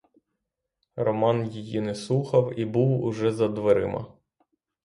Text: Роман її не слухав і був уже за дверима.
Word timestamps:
Роман 0.95 1.47
її 1.47 1.81
не 1.81 1.95
слухав 1.95 2.59
і 2.59 2.65
був 2.65 3.03
уже 3.03 3.31
за 3.31 3.47
дверима. 3.47 4.13